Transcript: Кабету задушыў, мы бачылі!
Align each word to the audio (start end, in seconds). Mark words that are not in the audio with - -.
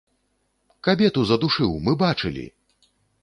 Кабету 0.87 1.25
задушыў, 1.31 1.71
мы 1.87 1.93
бачылі! 2.05 2.45